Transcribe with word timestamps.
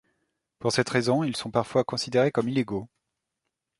Pour 0.57 0.71
cette 0.71 0.89
raison, 0.89 1.23
ils 1.23 1.35
sont 1.37 1.51
parfois 1.51 1.83
considérés 1.83 2.31
comme 2.31 2.49
illégaux. 2.49 2.89